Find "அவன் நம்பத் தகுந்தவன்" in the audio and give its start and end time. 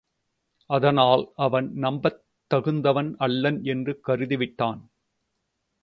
1.35-3.15